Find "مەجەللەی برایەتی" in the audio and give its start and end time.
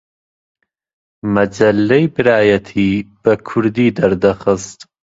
1.35-2.91